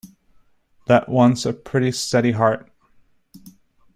That 0.87 1.09
wants 1.09 1.45
a 1.45 1.53
pretty 1.53 1.91
steady 1.91 2.31
heart. 2.31 2.67